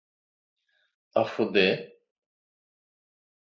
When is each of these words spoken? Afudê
Afudê 1.21 1.69